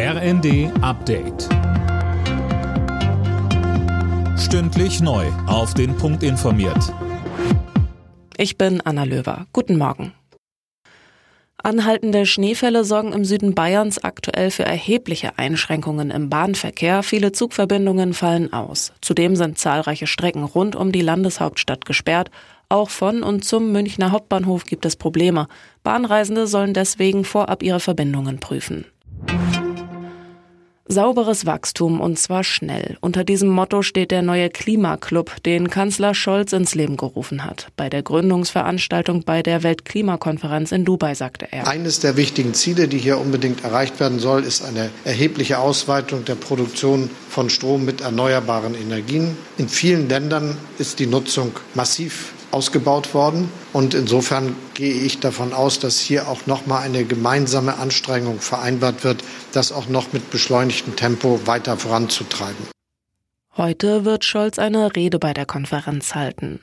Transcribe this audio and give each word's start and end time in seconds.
RND 0.00 0.70
Update. 0.80 1.48
Stündlich 4.38 5.00
neu. 5.00 5.26
Auf 5.48 5.74
den 5.74 5.96
Punkt 5.96 6.22
informiert. 6.22 6.94
Ich 8.36 8.56
bin 8.56 8.80
Anna 8.80 9.02
Löwer. 9.02 9.48
Guten 9.52 9.76
Morgen. 9.76 10.12
Anhaltende 11.60 12.26
Schneefälle 12.26 12.84
sorgen 12.84 13.12
im 13.12 13.24
Süden 13.24 13.56
Bayerns 13.56 13.98
aktuell 14.04 14.52
für 14.52 14.64
erhebliche 14.64 15.36
Einschränkungen 15.36 16.12
im 16.12 16.30
Bahnverkehr. 16.30 17.02
Viele 17.02 17.32
Zugverbindungen 17.32 18.14
fallen 18.14 18.52
aus. 18.52 18.92
Zudem 19.00 19.34
sind 19.34 19.58
zahlreiche 19.58 20.06
Strecken 20.06 20.44
rund 20.44 20.76
um 20.76 20.92
die 20.92 21.00
Landeshauptstadt 21.00 21.86
gesperrt. 21.86 22.30
Auch 22.68 22.90
von 22.90 23.24
und 23.24 23.44
zum 23.44 23.72
Münchner 23.72 24.12
Hauptbahnhof 24.12 24.64
gibt 24.64 24.86
es 24.86 24.94
Probleme. 24.94 25.48
Bahnreisende 25.82 26.46
sollen 26.46 26.72
deswegen 26.72 27.24
vorab 27.24 27.64
ihre 27.64 27.80
Verbindungen 27.80 28.38
prüfen. 28.38 28.84
Sauberes 30.90 31.44
Wachstum 31.44 32.00
und 32.00 32.18
zwar 32.18 32.42
schnell. 32.42 32.96
Unter 33.02 33.22
diesem 33.22 33.50
Motto 33.50 33.82
steht 33.82 34.10
der 34.10 34.22
neue 34.22 34.48
Klimaclub, 34.48 35.42
den 35.42 35.68
Kanzler 35.68 36.14
Scholz 36.14 36.54
ins 36.54 36.74
Leben 36.74 36.96
gerufen 36.96 37.44
hat. 37.44 37.66
Bei 37.76 37.90
der 37.90 38.02
Gründungsveranstaltung 38.02 39.22
bei 39.24 39.42
der 39.42 39.62
Weltklimakonferenz 39.62 40.72
in 40.72 40.86
Dubai 40.86 41.14
sagte 41.14 41.46
er. 41.50 41.68
Eines 41.68 42.00
der 42.00 42.16
wichtigen 42.16 42.54
Ziele, 42.54 42.88
die 42.88 42.96
hier 42.96 43.18
unbedingt 43.18 43.64
erreicht 43.64 44.00
werden 44.00 44.18
soll, 44.18 44.44
ist 44.44 44.64
eine 44.64 44.88
erhebliche 45.04 45.58
Ausweitung 45.58 46.24
der 46.24 46.36
Produktion 46.36 47.10
von 47.28 47.50
Strom 47.50 47.84
mit 47.84 48.00
erneuerbaren 48.00 48.74
Energien. 48.74 49.36
In 49.58 49.68
vielen 49.68 50.08
Ländern 50.08 50.56
ist 50.78 51.00
die 51.00 51.06
Nutzung 51.06 51.52
massiv 51.74 52.32
ausgebaut 52.50 53.14
worden. 53.14 53.50
Und 53.72 53.94
insofern 53.94 54.56
gehe 54.74 54.94
ich 54.94 55.20
davon 55.20 55.52
aus, 55.52 55.78
dass 55.78 55.98
hier 55.98 56.28
auch 56.28 56.46
noch 56.46 56.66
mal 56.66 56.80
eine 56.80 57.04
gemeinsame 57.04 57.78
Anstrengung 57.78 58.40
vereinbart 58.40 59.04
wird, 59.04 59.22
das 59.52 59.72
auch 59.72 59.88
noch 59.88 60.12
mit 60.12 60.30
beschleunigtem 60.30 60.96
Tempo 60.96 61.40
weiter 61.46 61.76
voranzutreiben. 61.76 62.68
Heute 63.56 64.04
wird 64.04 64.24
Scholz 64.24 64.58
eine 64.58 64.94
Rede 64.94 65.18
bei 65.18 65.34
der 65.34 65.44
Konferenz 65.44 66.14
halten. 66.14 66.60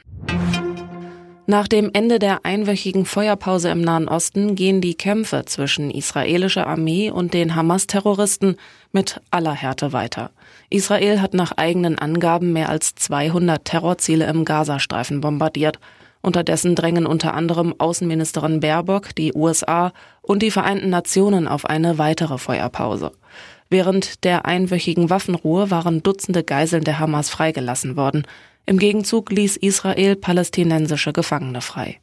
Nach 1.47 1.67
dem 1.67 1.91
Ende 1.93 2.17
der 2.17 2.43
einwöchigen 2.43 3.05
Feuerpause 3.05 3.69
im 3.69 3.81
Nahen 3.81 4.07
Osten 4.07 4.55
gehen 4.55 4.81
die 4.81 4.95
Kämpfe 4.95 5.45
zwischen 5.45 5.91
israelischer 5.91 6.65
Armee 6.65 7.11
und 7.11 7.35
den 7.35 7.53
Hamas-Terroristen 7.55 8.57
mit 8.91 9.21
aller 9.29 9.53
Härte 9.53 9.93
weiter. 9.93 10.31
Israel 10.71 11.21
hat 11.21 11.35
nach 11.35 11.51
eigenen 11.51 11.99
Angaben 11.99 12.51
mehr 12.51 12.69
als 12.69 12.95
200 12.95 13.63
Terrorziele 13.63 14.25
im 14.25 14.43
Gazastreifen 14.43 15.21
bombardiert. 15.21 15.79
Unterdessen 16.25 16.73
drängen 16.73 17.05
unter 17.05 17.35
anderem 17.35 17.75
Außenministerin 17.77 18.59
Baerbock, 18.59 19.13
die 19.13 19.33
USA 19.35 19.93
und 20.23 20.41
die 20.41 20.49
Vereinten 20.49 20.89
Nationen 20.89 21.47
auf 21.47 21.65
eine 21.65 21.99
weitere 21.99 22.39
Feuerpause. 22.39 23.11
Während 23.69 24.23
der 24.23 24.45
einwöchigen 24.45 25.11
Waffenruhe 25.11 25.69
waren 25.69 26.01
Dutzende 26.01 26.43
Geiseln 26.43 26.83
der 26.83 26.97
Hamas 26.97 27.29
freigelassen 27.29 27.95
worden. 27.95 28.25
Im 28.65 28.79
Gegenzug 28.79 29.31
ließ 29.31 29.57
Israel 29.57 30.15
palästinensische 30.15 31.13
Gefangene 31.13 31.61
frei. 31.61 31.99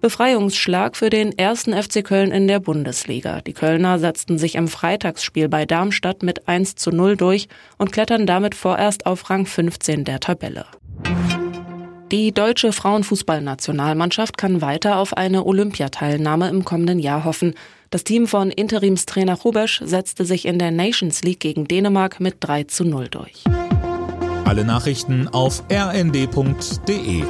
Befreiungsschlag 0.00 0.96
für 0.96 1.10
den 1.10 1.36
ersten 1.36 1.74
FC 1.74 2.02
Köln 2.02 2.30
in 2.30 2.48
der 2.48 2.58
Bundesliga. 2.58 3.42
Die 3.42 3.52
Kölner 3.52 3.98
setzten 3.98 4.38
sich 4.38 4.54
im 4.54 4.66
Freitagsspiel 4.66 5.50
bei 5.50 5.66
Darmstadt 5.66 6.22
mit 6.22 6.48
1 6.48 6.76
zu 6.76 6.90
0 6.90 7.18
durch 7.18 7.48
und 7.76 7.92
klettern 7.92 8.26
damit 8.26 8.54
vorerst 8.54 9.04
auf 9.04 9.28
Rang 9.28 9.44
15 9.44 10.04
der 10.04 10.20
Tabelle. 10.20 10.64
Die 12.12 12.32
deutsche 12.32 12.72
Frauenfußballnationalmannschaft 12.72 14.36
kann 14.36 14.60
weiter 14.60 14.98
auf 14.98 15.16
eine 15.16 15.46
Olympiateilnahme 15.46 16.48
im 16.48 16.64
kommenden 16.64 16.98
Jahr 16.98 17.24
hoffen. 17.24 17.54
Das 17.90 18.02
Team 18.02 18.26
von 18.26 18.50
Interimstrainer 18.50 19.36
Rubesch 19.36 19.80
setzte 19.84 20.24
sich 20.24 20.46
in 20.46 20.58
der 20.58 20.72
Nations 20.72 21.22
League 21.22 21.38
gegen 21.38 21.68
Dänemark 21.68 22.18
mit 22.18 22.38
3 22.40 22.64
zu 22.64 22.84
0 22.84 23.08
durch. 23.08 23.44
Alle 24.44 24.64
Nachrichten 24.64 25.28
auf 25.28 25.62
rnd.de 25.70 27.22